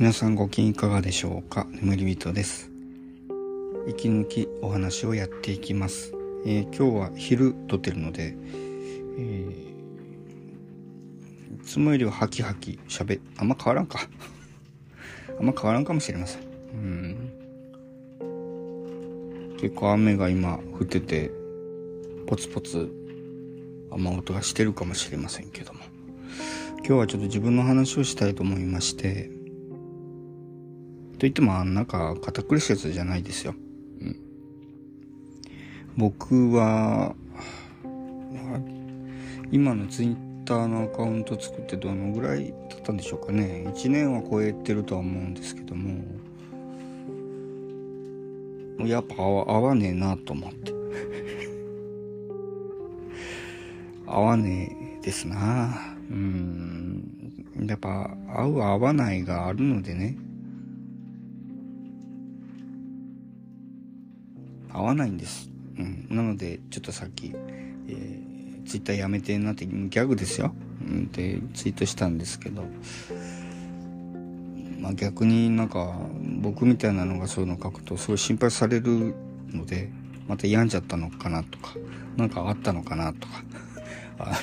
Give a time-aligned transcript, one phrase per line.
[0.00, 1.66] 皆さんご機嫌いかがでしょうか？
[1.82, 2.70] 眠り人です。
[3.88, 6.14] 息抜きお話をやっていきます、
[6.46, 8.36] えー、今日は昼撮ってるので、
[9.18, 13.98] えー、いつもよりはハキハキ喋あんま変わらんか。
[15.36, 16.42] あんま変わらんかもしれません。
[16.72, 17.16] うん。
[19.60, 21.32] 結構雨が今降ってて
[22.28, 22.88] ポツポツ
[23.90, 25.80] 雨音がしてるかもしれませんけども。
[26.86, 29.36] 今日はちょっと自分の話をしたいと思いまして
[31.18, 33.54] と言ってもなんか堅苦しいやつじゃないですよ、
[34.00, 34.16] うん、
[35.96, 37.14] 僕は
[39.50, 43.64] 今のツイッターのアカウント作ってどのぐらい経ったんでしょうかね。
[43.66, 46.04] 1年は超えてるとは思うんですけども。
[48.86, 50.72] やっぱ合わねえなと思って。
[54.06, 55.96] 合わねえですな。
[56.10, 57.02] うん。
[57.66, 60.16] やっぱ合う合わないがあるのでね。
[64.78, 67.32] 合わないんです、うん、なのでちょっとさっき、
[67.88, 72.64] えー、ツイッターやめてなってギャグですよ、うん、でツイートしたんですけど。
[74.80, 75.92] まあ、逆になんか
[76.40, 79.14] 僕みたいなのがそういうの書くとすごい心配される
[79.50, 79.90] ので
[80.28, 81.74] また病んじゃったのかなとか
[82.16, 83.42] 何かあったのかなとか
[84.18, 84.36] あの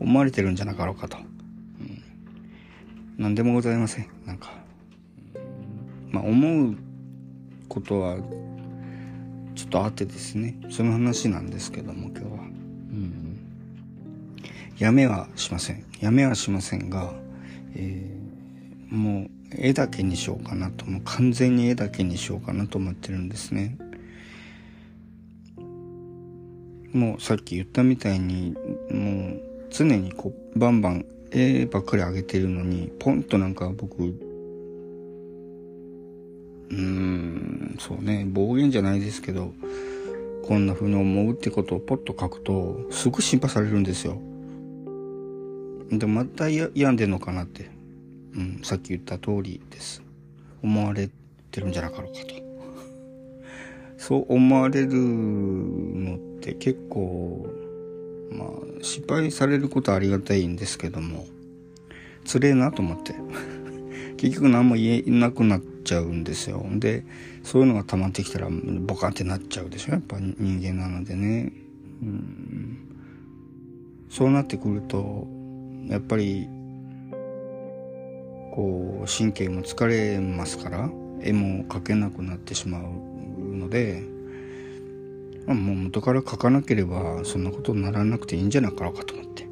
[0.00, 1.20] 思われてるんじゃなかろうかと、う
[1.84, 2.02] ん、
[3.18, 4.06] 何でもございません。
[4.26, 4.52] なんか、
[6.10, 6.76] まあ思う
[7.68, 8.18] ことは
[9.76, 13.38] とあってですねその話なんですけども今日は、うん、
[14.78, 15.84] やめはしません。
[16.00, 17.12] やめはしませんが、
[17.74, 23.76] えー、もう絵だけにしようかなともう完全に絵だけにしようかなと思ってるんですね。
[26.92, 28.56] もうさっき言ったみたいに
[28.90, 34.25] もう常にこうバンバン絵ばっかり上げてるのにポンとなんか僕
[36.70, 39.52] うーんそうね暴言じゃないですけど
[40.46, 44.20] こんな風に思うってことをポッと書くとすぐ心配されるんですよ。
[45.90, 47.70] でまた病んでんのかなって。
[48.34, 50.02] うん、さっき言った通りです。
[50.62, 51.08] 思われ
[51.50, 52.34] てるんじゃなかろうかと。
[53.96, 57.48] そう思われるのって結構
[58.30, 58.48] まあ
[58.82, 61.24] 失敗されることはありがたいんですけども
[62.26, 63.14] つれえなと思って。
[64.16, 66.66] 結局何も言えなくなってちゃうんですよ。
[66.72, 67.04] で
[67.44, 69.92] そういうのが溜まってきたらボカンってなっちゃうでしょ？
[69.92, 71.52] やっぱ人間なのでね、
[72.02, 72.78] うん、
[74.10, 75.26] そうなってくると
[75.88, 76.48] やっぱり
[78.54, 82.82] こう神経も疲れますから絵も描けなくなってしまう
[83.56, 84.02] ので、
[85.46, 89.44] ま、もう元から描かなければそんなことにならなくていいんじゃないかろうかと思って。
[89.44, 89.48] う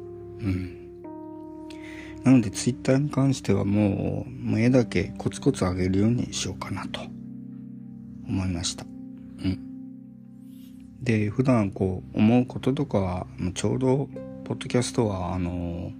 [0.47, 0.84] ん。
[2.25, 6.99] なのでツイッターに関してはもうもう絵だけコツコツ上げるようにしようかなと
[8.27, 9.59] 思いましたうん
[11.01, 14.09] で普段こう思うこととかはちょうど
[14.43, 15.93] ポッドキャストはあの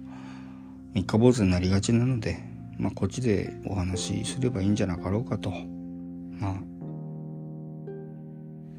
[0.92, 5.50] 三日坊主になりがちなのでまあ、こっちでお話しすればいいんじゃなかろうかと。
[5.50, 6.54] まあ、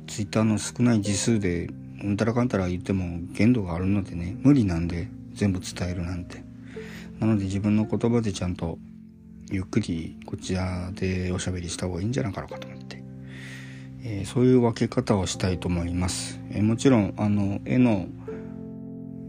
[0.07, 1.69] ツイッターの少ない字数で、
[2.03, 6.46] うんたらかんたら言っても限度があるのでね、無理なんで全部伝えるなんて。
[7.19, 8.77] なので自分の言葉でちゃんと
[9.49, 13.03] ゆっくりこちらでおしゃべりした方がいいんじゃないかろうかと思って。
[14.03, 16.39] えー、そういう分け方をしたいと思います。
[16.51, 18.07] えー、もちろん、あの、絵の、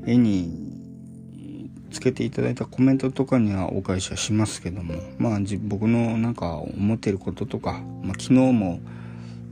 [0.07, 0.69] 絵に
[1.91, 8.81] つけていただいたコメントとかにはお返しはしますけどもまあ僕のなんか思ってることとか、まあ、昨日も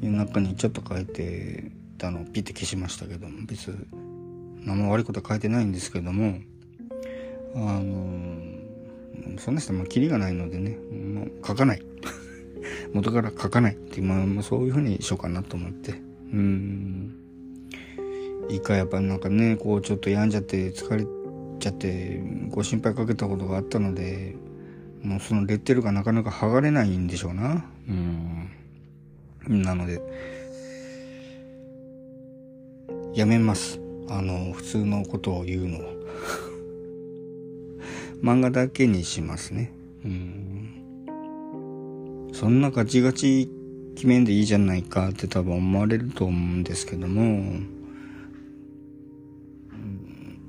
[0.03, 3.75] 夜中にちょっと書いてたのをピッて消しましたけども別
[4.61, 6.39] 何も悪いことは書いてないんですけども
[7.57, 11.83] あのそんな人はキリがないのでねもう書かない。
[12.93, 15.95] 元から書かないっていう、まあ、そういうふうにしようかなと思って。
[16.33, 17.15] うん。
[18.49, 21.05] いいかやっぱなんかねこうちょっと病んじゃって疲れ
[21.59, 24.37] ちゃってご心配かけたことがあったので
[25.03, 27.65] もうそのレッテルがなかなか剥がれないんでしょうな。
[27.89, 27.93] う
[29.53, 29.63] ん。
[29.63, 30.01] なので
[33.15, 33.81] やめます。
[34.09, 35.79] あの普通のことを言うの
[38.23, 39.73] 漫画だけにしますね。
[40.05, 40.67] うん。
[42.33, 43.51] そんなガチガチ
[43.95, 47.61] 決めんでいいじゃないかって多分思われると思うんですけども。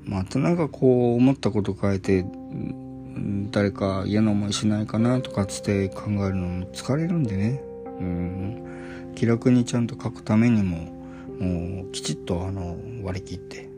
[0.04, 2.24] またなんかこう思ったこと書いて
[3.50, 7.62] 誰か嫌な思いしないかなとかつって考えるのも疲れるんでね。
[8.00, 9.12] うん。
[9.14, 10.76] 気楽にちゃんと書くためにも
[11.38, 13.68] もうきちっとあの割り切って。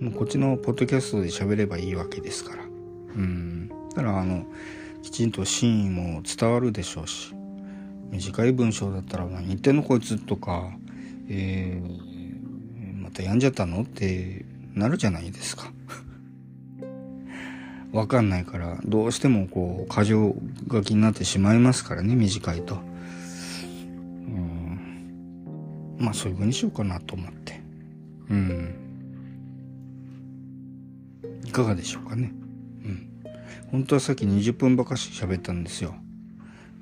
[0.00, 2.65] もうこっちのポッドキャストで喋ればいいわけですから。
[3.16, 4.44] うんだからあの
[5.02, 7.34] きちんと真意も伝わるでしょうし
[8.10, 10.70] 短い文章だったら「何言ってんのこいつ」とか、
[11.28, 13.82] えー、また病んじゃったの？
[13.82, 15.72] ってなるじゃないですか。
[17.92, 20.36] わかんないからどうしてもこう過剰
[20.70, 22.78] 書きになってしまいますからね短いと。
[24.28, 27.60] うんまあそういう風にしようかなと思って。
[28.28, 28.74] うん。
[31.44, 32.32] いかがでしょうかね。
[33.70, 35.94] 本当はさっき20分ばかし喋ったんですよ。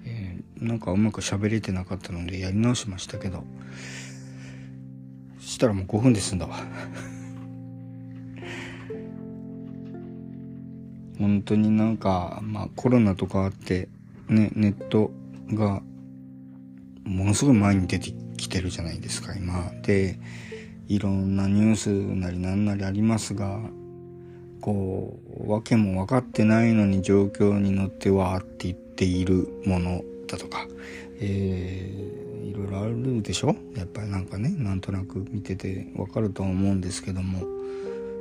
[0.05, 3.45] えー、なんかうまく喋れてなかったのでやり直しましたけど。
[5.55, 6.57] したらもう5分で済んだわ。
[11.19, 13.89] 本当になんか、まあコロナとかあって、
[14.29, 15.13] ね、ネット
[15.53, 15.83] が
[17.05, 19.71] ものすごい前に出てきてるじゃないですか、今。
[19.83, 20.19] で、
[20.89, 23.61] いろんなニュースなりなんなりありますが、
[24.65, 30.67] こう、わけも分かってないのに状況に乗ってわーって言っているものだとか、
[31.21, 33.55] えー、いろいろあるでしょ？
[33.77, 37.47] やっぱりなんかね、なんとなく見ててわかると思うんですけども、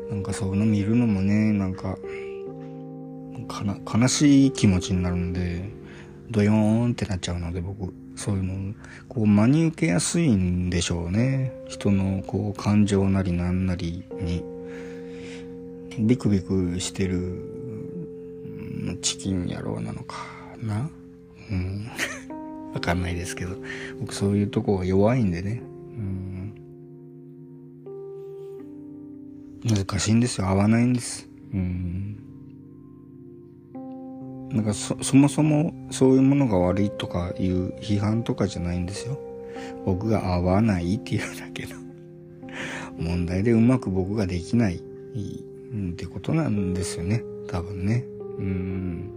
[0.09, 1.97] なんかそういうの見るのもね、なんか、
[3.95, 5.69] 悲しい気持ちになるんで、
[6.29, 8.73] ドヨーンってなっちゃうので僕、そういうの、
[9.07, 11.53] こう真に受けやすいんでしょうね。
[11.69, 14.43] 人のこう感情なりなんなりに、
[15.99, 20.17] ビクビクしてるチキン野郎なのか
[20.61, 20.89] な？
[21.51, 21.87] うん。
[22.73, 23.55] わかんないですけど、
[23.99, 25.61] 僕そういうとこが弱いんでね。
[25.97, 26.53] うん。
[29.65, 30.47] 難しいんですよ。
[30.47, 31.29] 合わないんです。
[31.53, 32.17] うん。
[34.49, 39.19] なんかそそもそもそういうものが悪いとかいう批判とかじゃないんですよ。
[39.85, 41.75] 僕が合わないっていうだけの
[42.97, 44.81] 問題でうまく僕ができない
[45.73, 47.23] ってことなんですよね。
[47.47, 48.05] 多分ね。
[48.37, 49.09] うん。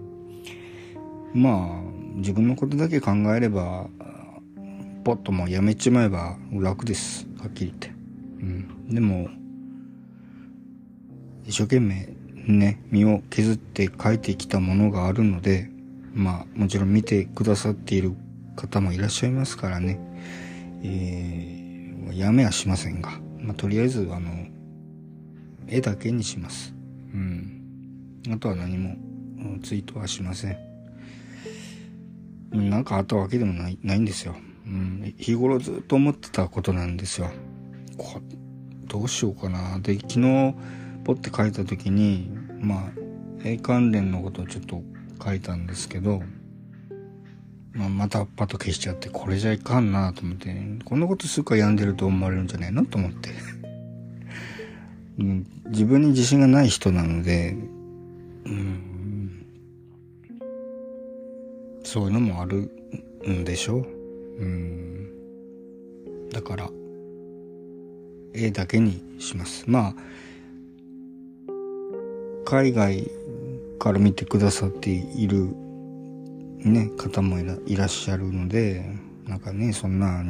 [1.35, 3.89] まあ、自分のことだけ考えれば、
[5.05, 7.27] ポッともうやめちまえば楽です。
[7.39, 7.89] はっきり言って。
[8.41, 8.95] うん。
[8.95, 9.29] でも、
[11.45, 12.09] 一生懸命
[12.47, 15.71] ね、身を削って書いてきたものがあるので、
[16.15, 18.15] まあ、もちろん見てくださっている
[18.57, 20.01] 方もいらっしゃいますからね、
[20.83, 23.11] えー、やめはしませんが、
[23.41, 24.46] まあ、とりあえず、あの、
[25.69, 26.75] 絵だけにします。
[27.13, 28.23] うん。
[28.31, 28.97] あとは何も、
[29.63, 30.59] ツイートはしません。
[32.53, 34.37] なんかあったわけでもない、ないんですよ。
[34.67, 35.15] うん。
[35.19, 37.31] 日頃ずっと思ってたことなんですよ。
[37.97, 38.21] こ
[38.89, 39.79] どうしようかな。
[39.81, 40.55] で、昨日、
[41.05, 42.31] ポって書いた時に、
[42.61, 42.91] まあ、
[43.45, 44.83] 絵関連のことをちょっと
[45.23, 46.23] 書いたんですけど、
[47.73, 50.55] まあ、またパッと消しちゃって、これじゃいかんなと思って、
[50.85, 53.31] こんなことするか病んでると思われるんじゃないのと思って。
[55.19, 57.57] うん、自分に自信がない人なので、
[58.45, 59.47] うん、
[61.85, 62.71] そういうのもある
[63.27, 63.87] んでしょう。
[64.39, 65.11] うん、
[66.31, 66.71] だから、
[68.35, 69.65] 絵だけにします。
[69.67, 69.95] まあ、
[72.45, 73.11] 海外
[73.79, 75.49] から見てくださっている
[76.59, 78.85] ね、方もいらっしゃるので、
[79.27, 80.25] なんかね、そんな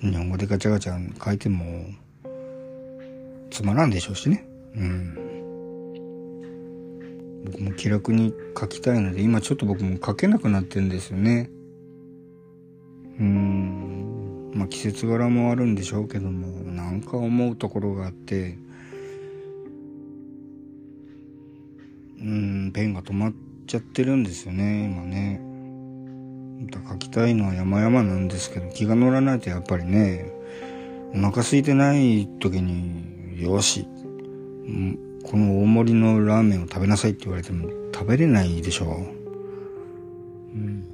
[0.00, 1.86] 日本語でガチャガチャ書いても
[3.54, 4.44] つまらんでしょうしね。
[4.76, 5.14] うん。
[7.44, 11.48] 僕も気楽に書きたいので、今ちょっと僕も書けなくなってんですよね。
[13.20, 14.50] うん。
[14.54, 18.58] まあ季節柄もあるんでしょうけども、なんか思うところがあって、
[22.20, 23.34] うん、ペンが止まっ
[23.68, 25.40] ちゃってるんですよね、今ね。
[26.90, 30.32] 書きたいのは山々なんですけど、気が乗らないとやっぱりね、
[31.14, 38.88] お腹空いてない時に、よしん、この大盛りのラーメンを食べなさいって言われても食べれないでしょう。
[40.54, 40.84] うん、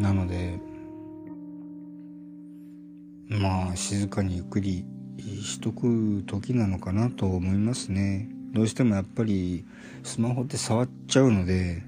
[0.00, 0.58] なので、
[3.28, 4.84] まあ、静かにゆっくり
[5.42, 8.28] しとく時なのかなと思いますね。
[8.52, 9.64] どうしてもやっぱり
[10.02, 11.82] スマホって触っちゃうので、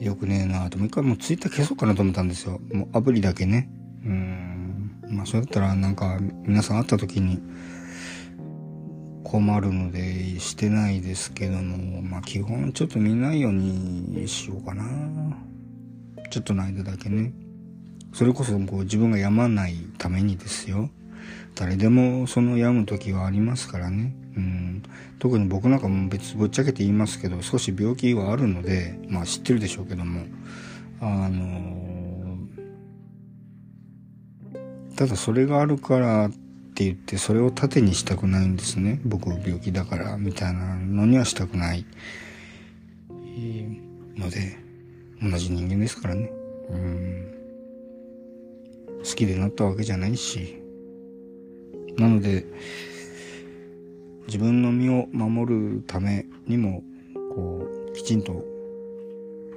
[0.00, 2.60] よくねえなと、もう一回もうツイッター消そうかなと思ったんですよ。
[2.72, 3.68] もうアプリだけね。
[4.04, 5.00] うん。
[5.10, 7.40] まあそれだったらなんか皆さん会った時に
[9.30, 14.84] 困るのでしてないですけども、まあ基本ちょっと見ないようにしようかな。
[16.30, 17.32] ちょっとの間だけね。
[18.14, 20.88] それこそこう自分が病まないためにですよ。
[21.54, 24.14] 誰でもその病む時はありますからね。
[24.34, 24.82] うん、
[25.18, 30.22] 特に僕なんかも別ぶっちゃけて言いますけど少し病気はあるのでまあ知ってるでしょうけども
[31.00, 32.38] あの
[34.94, 36.47] ただそれがあるからって
[36.78, 41.84] って言ってそれを盾にしたくないんですね僕病気だからみたいなのにはしたくない
[44.16, 44.68] ので
[45.20, 46.30] 同じ人間ですからね。
[46.70, 47.34] うん。
[48.98, 50.62] 好きでなったわけじゃないし。
[51.96, 52.46] なので、
[54.26, 56.82] 自分の身を守るためにも、
[57.34, 58.44] こう、きちんと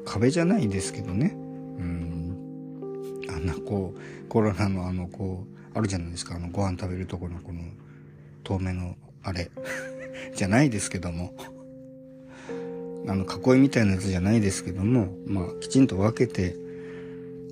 [0.05, 1.35] 壁じゃないですけどね。
[1.35, 3.25] うん。
[3.29, 6.35] あんなこう、コロナのあの、こう、あるじゃないですか。
[6.35, 7.61] あの、ご飯食べるところのこの、
[8.43, 9.51] 透明のあれ。
[10.35, 11.33] じゃないですけども。
[13.07, 16.55] あの、囲いみたいなやつじゃないですけども、まあ、きちんと分けて、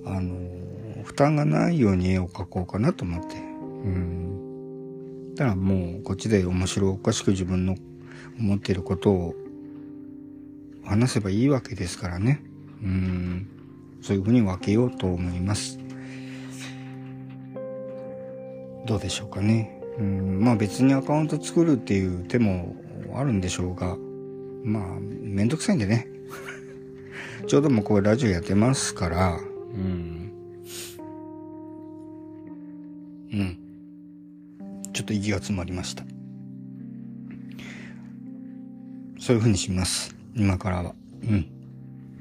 [0.06, 3.38] あの、負担がないように絵を描こうかなと思って。
[3.38, 3.40] う
[3.88, 5.36] ん。
[5.36, 7.76] だからもう、こっちで面白おかしく自分の
[8.40, 9.36] 思っていることを
[10.84, 12.44] 話せばいいわけですからね。
[12.84, 13.48] うん。
[14.02, 15.80] そういうふうに分けようと思います。
[18.90, 19.80] どうでしょうかね。
[20.00, 20.44] うん。
[20.44, 22.76] まあ別にアカウント作るっていう手も
[23.14, 23.96] あるんでしょうが、
[24.64, 26.08] まあ、めんどくさいんでね。
[27.46, 29.40] ちょうどもうこれラジオやってますから、
[29.76, 30.32] うん。
[33.32, 33.58] うん。
[34.92, 36.04] ちょっと息が詰まりました。
[39.20, 40.16] そういう風にします。
[40.36, 40.96] 今からは。
[41.22, 41.46] うん。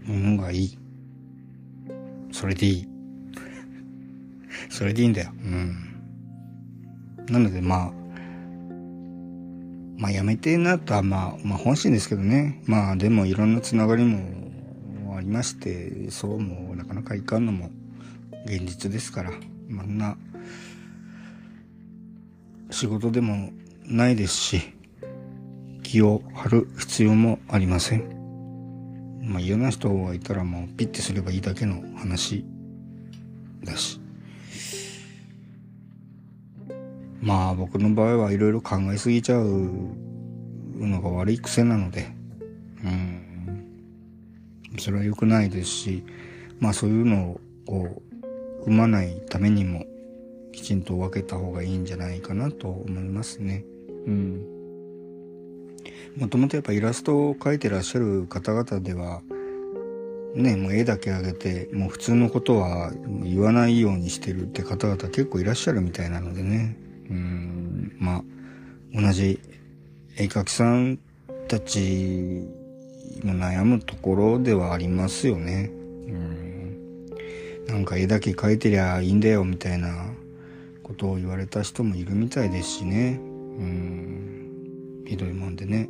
[0.07, 0.79] うんがいい。
[2.31, 2.89] それでいい。
[4.69, 5.33] それでいいんだよ。
[5.33, 5.88] うん。
[7.31, 7.93] なのでまあ、
[9.99, 12.63] まあやめてえなとはまあ、まあ本心ですけどね。
[12.67, 17.71] まあでもいろんなつながりもありまして、そうもなかなかいかんのも
[18.47, 19.33] 現実ですから。
[19.69, 20.17] まあんな、
[22.71, 23.51] 仕事でも
[23.85, 24.63] ないですし、
[25.83, 28.19] 気を張る必要もありません。
[29.23, 32.45] まあ嫌な人がいたらもうピッてすればいいだけの話
[33.65, 34.01] だし。
[37.29, 39.71] まあ僕の場合はいろいろ考えすぎちゃう
[40.79, 42.11] のが悪い癖なので、
[42.83, 46.05] うん、それは良くないですし、
[46.59, 48.03] まあそういうのをこ
[48.63, 49.85] う生まないためにも
[50.55, 53.63] きちんと分けた方がいいんじゃないかなと思いますね。
[54.07, 54.47] うん。
[56.17, 59.21] もともとやっぱイラストを描いてらっしゃる方々では、
[60.35, 62.91] ね、もう絵だけ上げて、もう普通のことは
[63.23, 66.88] 言わないようにしてるって方々結構いらっしゃるみたいなのでね。
[67.11, 69.41] うん、まあ、同じ
[70.17, 70.99] 絵描きさん
[71.49, 72.47] たち
[73.23, 75.71] も悩むところではありますよね。
[76.07, 76.77] うん、
[77.67, 80.13] なんか絵だけ描いてりゃいいんだよみたいな
[80.83, 83.19] ことを言われた人もいるみたいですしね。
[83.21, 85.89] うん、ひどいもんでね。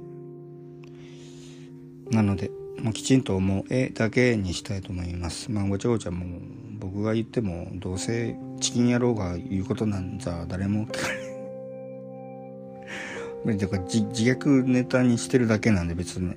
[2.11, 2.51] なので、
[2.83, 5.51] もうきちんともう絵だけにしたいと思います。
[5.51, 6.41] まあ、ごちゃごちゃもう
[6.79, 11.09] 僕が言ってもどうせチキン野郎が言うことなんざ誰も聞か
[13.47, 16.35] れ だから自虐ネタにしてるだけなんで別に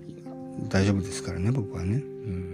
[0.70, 1.96] 大丈夫ですからね僕はね。
[1.96, 2.52] うん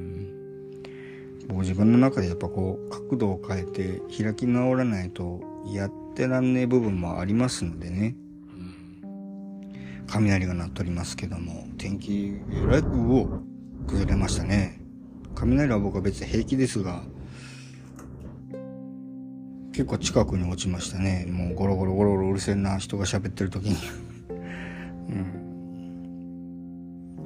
[1.47, 5.39] 僕自分の中でやっぱこう角度を変えて開き直らないと
[5.73, 8.15] やってらんねえ部分もありますのでね。
[10.07, 13.41] 雷が鳴っておりますけども天気えらくを
[13.87, 14.79] 崩れましたね。
[15.33, 17.01] 雷は僕は別に平気ですが
[19.71, 21.27] 結構近くに落ちましたね。
[21.29, 23.77] もうゴロゴロゴロゴロうるせえな人が喋ってる時に
[25.09, 25.27] うん。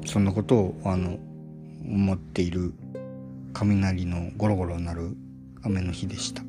[0.05, 1.17] そんなことを、あの、
[1.81, 2.73] 思っている
[3.53, 5.15] 雷のゴロゴロなる
[5.61, 6.43] 雨の日でした。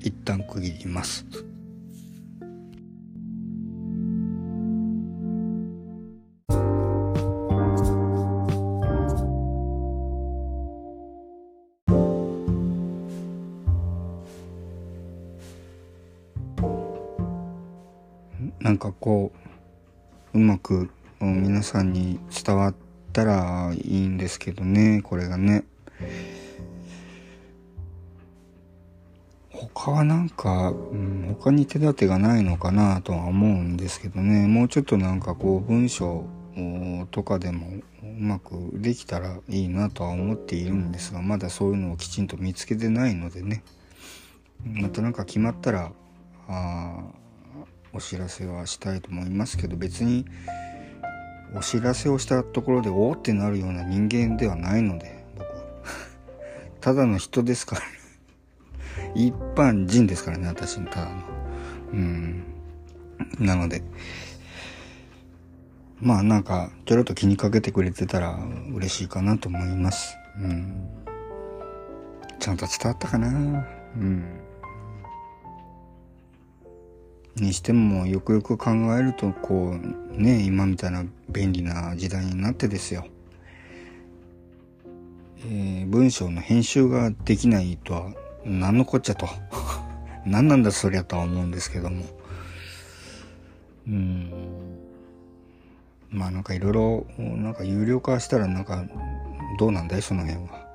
[0.00, 1.26] 一旦区切ります。
[18.70, 19.32] なんかこ
[20.32, 22.74] う、うまく皆さんに伝わっ
[23.12, 25.64] たらいいんですけどね、これがね。
[29.50, 36.24] 他はなんか、うん、他に手立てがないのかなとは思うんですけどね、もうちょっとなんかこう文章
[37.10, 37.66] とかでも
[38.04, 43.64] うまくできたらいいなとは思っているんですが、まだそういうのをきちんと見つけてないのでね、
[44.64, 45.90] またなんか決まったら、
[46.46, 47.02] あ
[47.92, 50.24] お知らせはしたいと思いますけど別に
[51.54, 55.46] お知らせをしたところでおおってなるような人間ではないので僕
[56.80, 57.82] ただの人ですから。
[59.14, 61.22] 一般人ですからね私のただの。
[61.92, 62.44] うん。
[63.38, 63.82] なので。
[66.00, 68.38] まあなんかちょろっと気にかけてくれてたら
[68.74, 70.16] 嬉しいかなと思います。
[70.38, 70.88] うん。
[72.38, 73.28] ちゃんと伝わったかな。
[73.28, 74.24] うん。
[77.36, 83.06] にしてもよくよく考えるとこうね今みたいな便利な時代になってですよ。
[85.46, 88.12] えー、文章の編集ができないとは
[88.44, 89.28] 何のこっちゃと。
[90.26, 92.04] 何なんだそりゃとは思うんですけども。
[93.88, 94.30] うん。
[96.10, 98.84] まあなんかいろいろなんか有料化したらなんか
[99.58, 100.02] どうなんだい？
[100.02, 100.68] その辺は。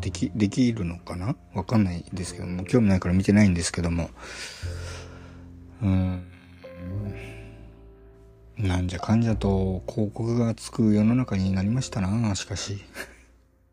[0.00, 1.36] できできるのかな？
[1.54, 2.64] わかんないですけども。
[2.64, 4.10] 興味ないから見てないんですけども。
[5.82, 6.22] うん。
[8.58, 12.78] なんじゃかんじゃと広告がつく世の中になりましたなしかし。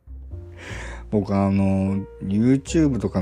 [1.12, 3.22] 僕あの YouTube とか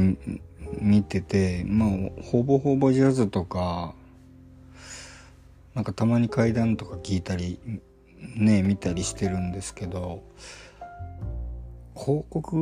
[0.79, 1.89] 見ててまあ
[2.21, 3.93] ほぼほぼジャズとか
[5.73, 7.59] なんかたまに怪談とか聞いたり
[8.35, 10.23] ね見たりしてるんですけど
[11.95, 12.57] 広告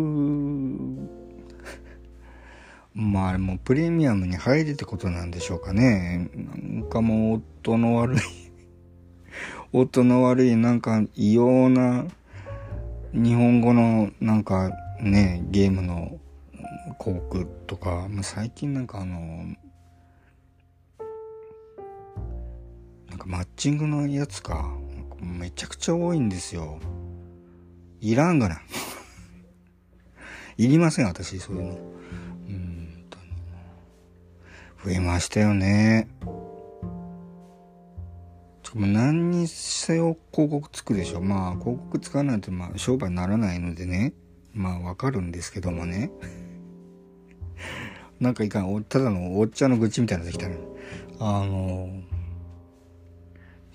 [2.96, 6.30] まああれもプレミアムに入るってことなんでしょうかね。
[6.34, 8.20] なんかもう音の悪い
[9.74, 12.06] 音の悪いなんか異様な
[13.14, 14.72] 日本語のなんか
[15.02, 16.20] ねゲームの
[17.04, 19.18] 広告とか、まあ、最近なんかあの
[23.10, 24.74] なんかマッチングのやつか。
[25.22, 26.80] めちゃくちゃ多いんですよ。
[28.00, 28.62] いらんがな。
[30.58, 31.96] いりません私そういうの。
[34.86, 36.08] 増えましたよね。
[38.76, 44.14] 何にせよ広告つくでしょまあ広告使わないとまあ商売にならないのでね。
[44.54, 46.12] まあわかるんですけどもね。
[48.20, 50.58] なんかいかんただのおっちゃんの愚痴みたいなのできたね。
[51.20, 51.90] あの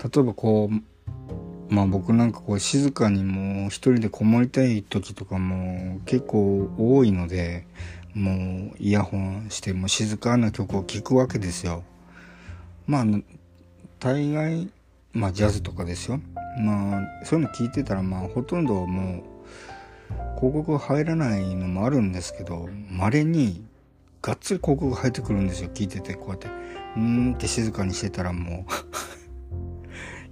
[0.05, 7.67] 例えばこうまあ僕なんかこう静かにもう一人でこもりたい時とかも結構多いので
[8.15, 11.85] もうイヤホンしても静かな曲を聴くわけですよ。
[12.87, 13.05] まあ
[13.99, 14.71] 大概
[15.13, 16.21] まあジャズとかですよ。
[16.59, 19.31] まあそういうの聞いてたらまあほとんどもう
[20.41, 23.65] 広告入らないのもあるんですけど稀に
[24.23, 26.49] がっつり広告入ってくるんですよ聞いててこうやって
[26.97, 28.73] 「うん」って静かにしてたらもう。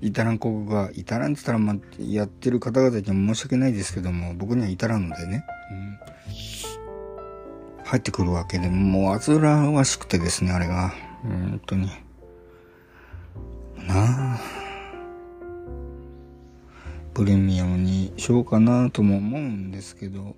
[0.01, 5.45] 至らん広告が至らんって言ったらまあやってる方々には申し訳ないですけども僕には至らんのでね、
[7.89, 10.93] 入ってくるわけでもう煩わしくてですねあれが。
[11.23, 11.87] 本当に。
[13.87, 14.39] なあ。
[17.15, 20.37] プレミアムにしようかなとも思うんですけど。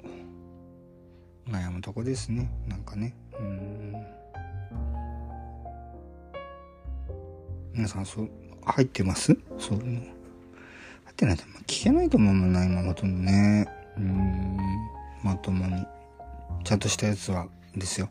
[1.48, 2.48] 悩むとこですね。
[2.68, 3.16] なんかね。
[3.36, 3.94] うん。
[7.74, 8.30] 皆さんそう
[8.64, 9.36] 入ってます？
[9.58, 10.00] そういうの。
[10.02, 10.06] 入
[11.10, 13.66] ってないと聞けないと思うもんな今ほとんどね。
[13.96, 14.56] うん。
[15.24, 15.84] まともに。
[16.70, 18.10] ちゃんとしたやつはですよ。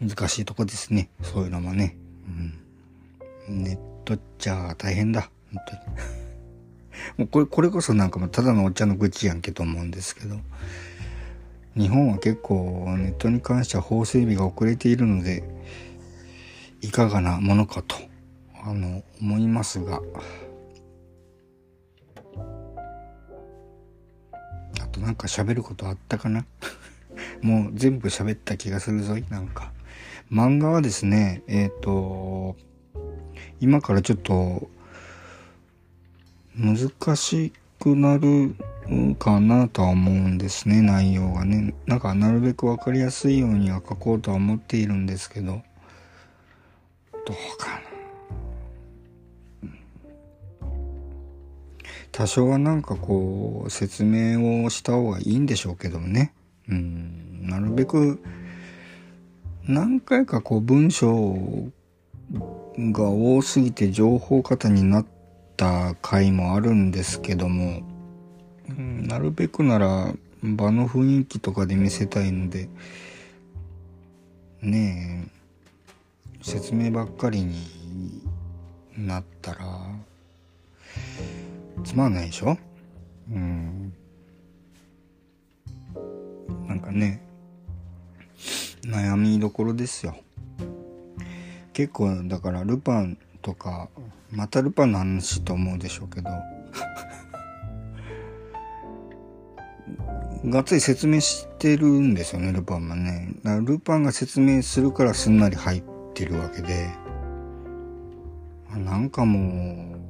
[0.00, 1.10] 難しいとこですね。
[1.20, 1.96] そういうのもね。
[3.48, 3.64] うん。
[3.64, 5.32] ネットっちゃ大変だ。
[5.52, 5.80] 本当に。
[7.18, 10.36] もうこれ、これこそなんかもただのお茶の愚痴やんけと思うんですけど、
[11.76, 15.42] 日本は結構ネットに関しては法整備が遅れているので、
[16.82, 17.96] いかがなものかと、
[18.62, 20.00] あの、思いますが、
[25.00, 26.44] なんか喋ることあったかな？
[27.42, 29.72] もう全部喋った気がするぞい、なんか。
[30.30, 32.56] 漫画はですね、えっ、ー、と、
[33.60, 34.70] 今からちょっと
[36.54, 38.54] 難しくなる
[39.18, 41.74] かなとは思うんですね内容がね。
[41.86, 45.62] なんかなるべく分かりやすいようには書こうとは思っているんですけど。
[47.12, 47.89] どうかな？
[52.20, 56.34] 多少はなんかこう説明をした方がいいんでしょうけどね。
[56.68, 57.46] うん。
[57.48, 58.22] なるべく
[59.66, 61.34] 何回かこう文章
[62.78, 65.06] が多すぎて情報過多になっ
[65.56, 67.80] た回もあるんですけども、
[68.68, 72.68] うん、なるべくなら場の雰囲気とかで見せたいので、
[74.60, 75.26] ね
[76.38, 78.22] え、説明ばっかりに
[78.98, 79.64] なったら、
[81.90, 82.56] つまんないでしょ？
[83.32, 83.92] うん。
[86.68, 87.20] なんかね、
[88.82, 90.14] 悩みどころですよ。
[91.72, 93.88] 結構だからルパンとか
[94.30, 96.30] またルパンの話と思うでしょうけど
[100.50, 106.90] がっつり説明してるんですよねルパンはねルパンが説明するからすんなり入ってるわけで
[108.76, 110.00] なんかもう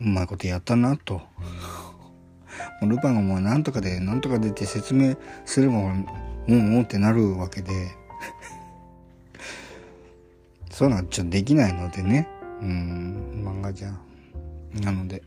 [0.00, 1.20] うまいことやったなと
[2.82, 6.06] ルパンがもうなんとかでなんとかでって説明すればうん
[6.48, 7.70] うんってなるわけで
[10.70, 12.28] そういうのはちょっとできないのでね。
[12.60, 13.92] うん、漫画じゃ。
[14.80, 15.22] なので、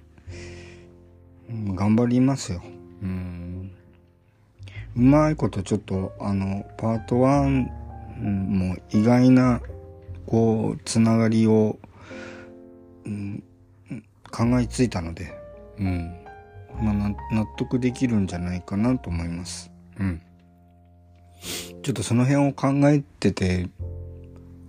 [1.49, 2.61] 頑張りますよ。
[3.01, 3.71] うん。
[4.95, 7.69] うまいことちょっと、あの、パート1
[8.19, 9.61] も意外な、
[10.25, 11.79] こう、つながりを、
[13.05, 13.43] うん、
[14.31, 15.33] 考えついたので、
[15.79, 16.15] うん。
[16.81, 16.93] まあ、
[17.33, 19.71] 納得できるんじゃないかなと思います。
[19.99, 20.21] うん。
[21.83, 23.67] ちょっとその辺を考えてて、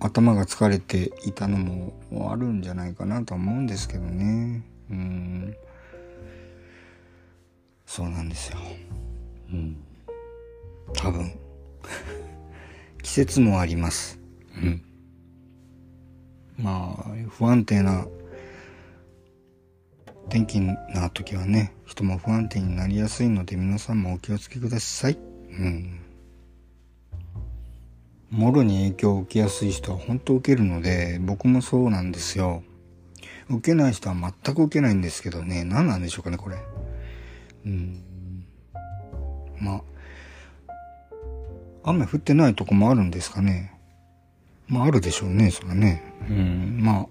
[0.01, 4.64] 頭が疲れていたのもあるんじゃないかなと思うんですけどね。
[4.90, 5.57] うん。
[7.87, 8.59] そうなんですよ。
[9.53, 9.77] うん。
[10.94, 11.33] 多分。
[13.03, 14.18] 季節もあります。
[14.57, 14.83] うん。
[16.59, 18.07] まあ、不安定な
[20.33, 25.18] 天気な時はね、人も不安定になりやすいので皆さんもお気をつけください。
[25.51, 26.01] うん。
[28.31, 32.62] もろに影響を受けやすい人は本当受けるので、僕もそうなんですよ。
[33.51, 36.57] 受けない人は全く受けないんですけどね、何なんでしょうかね、これ。
[37.66, 38.03] うん。
[39.61, 39.83] ま
[41.85, 43.79] あ、雨降ってないとこもあるんですかね。
[44.66, 46.03] まあ、あるでしょうね、それね。
[46.27, 47.07] うん、まあ、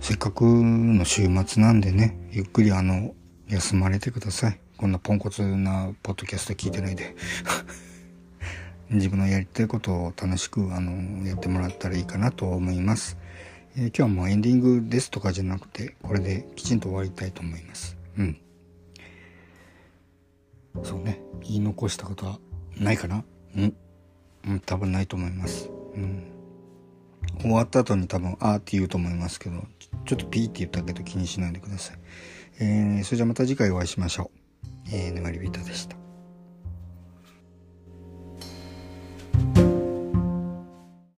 [0.00, 3.14] せっかくの週末なんでね、ゆっくりあの、
[3.48, 4.60] 休まれてください。
[4.76, 7.16] こんなポンコツなポッドキャスト聞いてないで。
[8.90, 13.18] 自分のやりたいことを楽しくあのやってもらったらいいかなと思います、
[13.76, 17.96] えー、今日はもうエンディングですとかじゃなくてこれできちんと終わりたいと思います。
[18.16, 18.38] うん。
[20.82, 21.20] そうね。
[21.42, 22.38] 言い残したことは
[22.78, 23.24] ないかな。
[23.56, 23.76] うん、
[24.46, 25.68] うん、多分ないと思います。
[25.94, 26.24] うん。
[27.40, 29.64] 終わった後に多分あーって言うと思いますけど。
[30.08, 31.98] ちょっとピーって言ったけど気にしないでください。
[32.60, 34.88] えー、それじゃまた次回お会いしましょう。
[34.90, 36.07] えー、沼りビータでした。